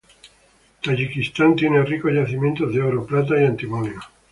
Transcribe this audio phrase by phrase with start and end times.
[0.83, 3.99] Tayikistán tiene ricos yacimientos de oro, plata y antimonio.